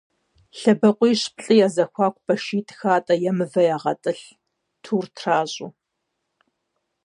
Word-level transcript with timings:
Лъэбакъуищ-плӀы 0.59 1.53
я 1.65 1.67
зэхуакуу 1.75 2.23
башитӀ 2.25 2.73
хатӀэ 2.77 3.15
е 3.29 3.31
мывэ 3.37 3.61
ягъэтӀылъ, 3.75 4.25
тур 4.83 5.05
тращӀэу. 5.15 5.71